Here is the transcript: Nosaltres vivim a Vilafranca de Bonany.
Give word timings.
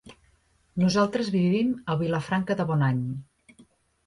Nosaltres 0.83 1.29
vivim 1.35 1.69
a 1.95 1.99
Vilafranca 2.01 2.57
de 2.63 2.67
Bonany. 2.73 3.05